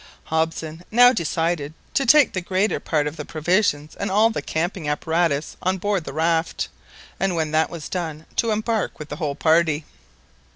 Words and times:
Hobson 0.23 0.83
now 0.89 1.13
decided 1.13 1.75
to 1.93 2.07
take 2.07 2.33
the 2.33 2.41
greater 2.41 2.79
part 2.79 3.05
of 3.05 3.17
the 3.17 3.23
provisions 3.23 3.95
and 3.95 4.09
all 4.09 4.31
the 4.31 4.41
camping 4.41 4.89
apparatus 4.89 5.57
on 5.61 5.77
board 5.77 6.05
the 6.05 6.11
raft, 6.13 6.69
and 7.19 7.35
when 7.35 7.51
that 7.51 7.69
was 7.69 7.87
done, 7.87 8.25
to 8.37 8.49
embark 8.49 8.97
with 8.97 9.09
the 9.09 9.17
whole 9.17 9.35
party. 9.35 9.85